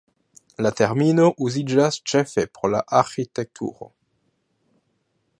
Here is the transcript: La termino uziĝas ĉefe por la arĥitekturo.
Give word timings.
La 0.65 0.69
termino 0.77 1.25
uziĝas 1.47 1.99
ĉefe 2.11 2.45
por 2.57 2.73
la 2.75 2.81
arĥitekturo. 3.01 3.91